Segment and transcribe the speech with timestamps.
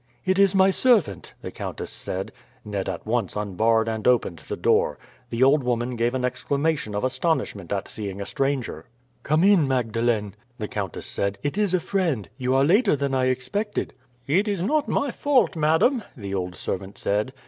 [0.25, 2.31] "It is my servant," the countess said.
[2.65, 4.97] Ned at once unbarred and opened the door.
[5.29, 8.87] The old woman gave an exclamation of astonishment at seeing a stranger.
[9.21, 12.29] "Come in, Magdalene," the countess said; "it is a friend.
[12.35, 13.93] You are later than I expected."
[14.25, 17.31] "It is not my fault, madam," the old servant said.